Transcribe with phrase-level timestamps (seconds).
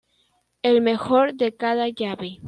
[0.63, 2.39] El mejor de cada llave.